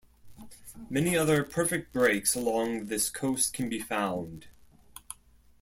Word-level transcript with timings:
Many 0.89 1.15
other 1.15 1.43
perfect 1.43 1.93
breaks 1.93 2.33
along 2.33 2.87
this 2.87 3.07
coast 3.07 3.53
can 3.53 3.69
be 3.69 3.79
found. 3.79 4.47